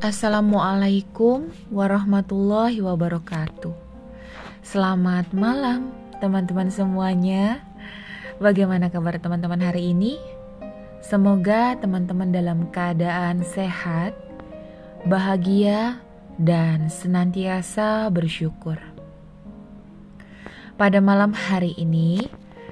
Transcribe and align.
Assalamualaikum 0.00 1.52
warahmatullahi 1.68 2.80
wabarakatuh. 2.80 3.76
Selamat 4.64 5.28
malam, 5.36 5.92
teman-teman 6.24 6.72
semuanya. 6.72 7.60
Bagaimana 8.40 8.88
kabar 8.88 9.20
teman-teman 9.20 9.60
hari 9.60 9.92
ini? 9.92 10.16
Semoga 11.04 11.76
teman-teman 11.76 12.32
dalam 12.32 12.72
keadaan 12.72 13.44
sehat, 13.44 14.16
bahagia, 15.04 16.00
dan 16.40 16.88
senantiasa 16.88 18.08
bersyukur. 18.08 18.80
Pada 20.80 21.04
malam 21.04 21.36
hari 21.36 21.76
ini, 21.76 22.24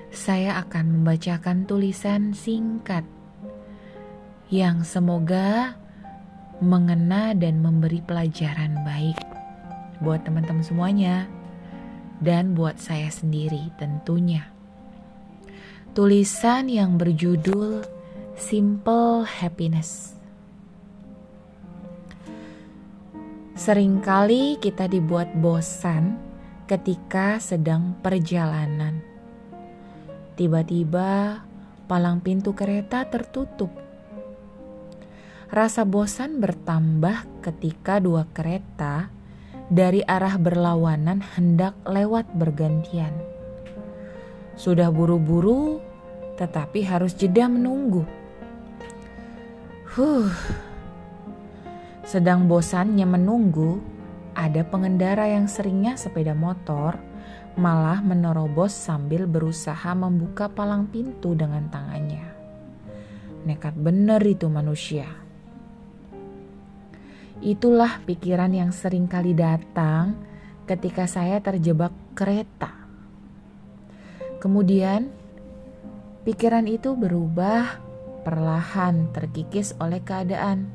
saya 0.09 0.65
akan 0.65 1.05
membacakan 1.05 1.69
tulisan 1.69 2.33
singkat 2.33 3.05
yang 4.49 4.81
semoga 4.81 5.77
mengena 6.59 7.39
dan 7.39 7.63
memberi 7.63 8.03
pelajaran 8.03 8.83
baik 8.83 9.19
buat 10.03 10.27
teman-teman 10.27 10.63
semuanya 10.63 11.31
dan 12.19 12.55
buat 12.59 12.83
saya 12.83 13.11
sendiri 13.11 13.71
tentunya. 13.79 14.51
Tulisan 15.95 16.71
yang 16.71 16.99
berjudul 16.99 17.83
Simple 18.39 19.27
Happiness. 19.27 20.15
Seringkali 23.59 24.63
kita 24.63 24.87
dibuat 24.87 25.35
bosan 25.35 26.15
ketika 26.71 27.43
sedang 27.43 27.99
perjalanan. 27.99 29.03
Tiba-tiba 30.39 31.43
palang 31.91 32.23
pintu 32.23 32.55
kereta 32.55 33.03
tertutup 33.11 33.88
Rasa 35.49 35.89
bosan 35.89 36.45
bertambah 36.45 37.41
ketika 37.41 37.97
dua 38.05 38.29
kereta 38.37 39.09
dari 39.73 40.05
arah 40.05 40.37
berlawanan 40.37 41.25
hendak 41.25 41.73
lewat 41.89 42.29
bergantian. 42.37 43.17
Sudah 44.61 44.93
buru-buru, 44.93 45.81
tetapi 46.37 46.85
harus 46.85 47.17
jeda 47.17 47.49
menunggu. 47.49 48.05
Huh. 49.97 50.29
Sedang 52.05 52.45
bosannya 52.45 53.09
menunggu, 53.09 53.81
ada 54.37 54.61
pengendara 54.69 55.33
yang 55.33 55.49
seringnya 55.49 55.97
sepeda 55.97 56.37
motor 56.37 57.01
malah 57.57 58.05
menerobos 58.05 58.71
sambil 58.71 59.25
berusaha 59.25 59.97
membuka 59.97 60.47
palang 60.53 60.87
pintu 60.93 61.33
dengan 61.33 61.73
tangannya. 61.73 62.23
Nekat 63.49 63.75
bener 63.81 64.23
itu 64.23 64.47
manusia. 64.53 65.28
Itulah 67.39 68.03
pikiran 68.03 68.51
yang 68.51 68.75
sering 68.75 69.07
kali 69.07 69.31
datang 69.31 70.19
ketika 70.67 71.07
saya 71.07 71.39
terjebak 71.39 71.95
kereta. 72.19 72.75
Kemudian, 74.43 75.07
pikiran 76.27 76.67
itu 76.67 76.99
berubah 76.99 77.79
perlahan 78.27 79.15
terkikis 79.15 79.79
oleh 79.79 80.03
keadaan. 80.03 80.67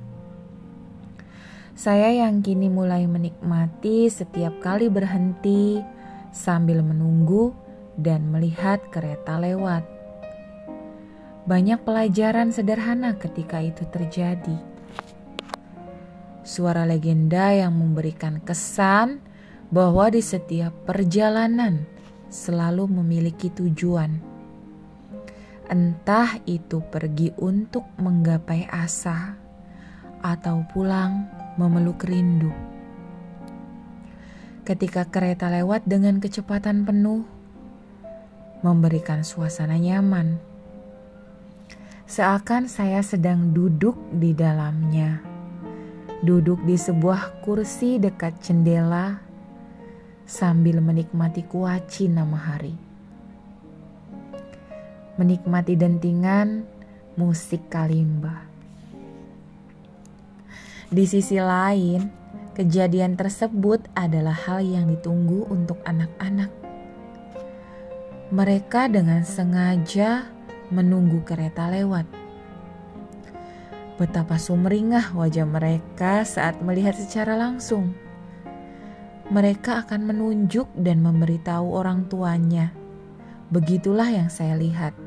Saya 1.76 2.16
yang 2.16 2.40
kini 2.40 2.72
mulai 2.72 3.12
menikmati 3.12 4.08
setiap 4.08 4.64
kali 4.64 4.88
berhenti 4.88 5.84
sambil 6.32 6.80
menunggu 6.80 7.52
dan 8.00 8.32
melihat 8.32 8.80
kereta 8.88 9.36
lewat. 9.36 9.84
Banyak 11.44 11.84
pelajaran 11.84 12.56
sederhana 12.56 13.20
ketika 13.20 13.60
itu 13.60 13.84
terjadi 13.92 14.73
suara 16.54 16.86
legenda 16.86 17.50
yang 17.50 17.74
memberikan 17.74 18.38
kesan 18.38 19.18
bahwa 19.74 20.14
di 20.14 20.22
setiap 20.22 20.70
perjalanan 20.86 21.90
selalu 22.30 22.86
memiliki 23.02 23.50
tujuan. 23.50 24.22
Entah 25.66 26.38
itu 26.46 26.86
pergi 26.94 27.34
untuk 27.42 27.90
menggapai 27.98 28.70
asa 28.70 29.34
atau 30.22 30.62
pulang 30.70 31.26
memeluk 31.58 32.06
rindu. 32.06 32.54
Ketika 34.62 35.10
kereta 35.10 35.50
lewat 35.50 35.90
dengan 35.90 36.22
kecepatan 36.22 36.86
penuh, 36.86 37.26
memberikan 38.62 39.26
suasana 39.26 39.82
nyaman. 39.82 40.38
Seakan 42.06 42.70
saya 42.70 43.02
sedang 43.02 43.58
duduk 43.58 43.98
di 44.14 44.38
dalamnya 44.38 45.33
duduk 46.24 46.64
di 46.64 46.80
sebuah 46.80 47.44
kursi 47.44 48.00
dekat 48.00 48.40
jendela 48.40 49.20
sambil 50.24 50.80
menikmati 50.80 51.44
kuaci 51.44 52.08
nama 52.08 52.40
hari. 52.40 52.72
Menikmati 55.20 55.76
dentingan 55.76 56.64
musik 57.20 57.68
kalimba. 57.68 58.48
Di 60.88 61.04
sisi 61.04 61.44
lain, 61.44 62.08
kejadian 62.56 63.20
tersebut 63.20 63.84
adalah 63.92 64.34
hal 64.48 64.64
yang 64.64 64.88
ditunggu 64.88 65.44
untuk 65.52 65.84
anak-anak. 65.84 66.50
Mereka 68.32 68.88
dengan 68.88 69.28
sengaja 69.28 70.32
menunggu 70.72 71.20
kereta 71.28 71.68
lewat 71.68 72.23
Betapa 73.94 74.42
sumringah 74.42 75.14
wajah 75.14 75.46
mereka 75.46 76.26
saat 76.26 76.58
melihat 76.66 76.98
secara 76.98 77.38
langsung. 77.38 77.94
Mereka 79.30 79.86
akan 79.86 80.10
menunjuk 80.10 80.66
dan 80.74 81.06
memberitahu 81.06 81.70
orang 81.74 82.10
tuanya. 82.10 82.74
Begitulah 83.54 84.10
yang 84.10 84.34
saya 84.34 84.58
lihat, 84.58 84.98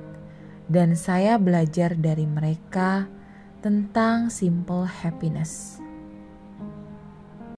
dan 0.71 0.95
saya 0.95 1.35
belajar 1.35 1.99
dari 1.99 2.31
mereka 2.31 3.11
tentang 3.59 4.31
simple 4.31 4.87
happiness. 4.87 5.83